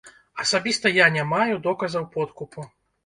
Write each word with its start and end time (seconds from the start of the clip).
Асабіста 0.43 0.93
я 0.95 1.09
не 1.17 1.25
маю 1.33 1.59
доказаў 1.67 2.09
подкупу. 2.17 2.67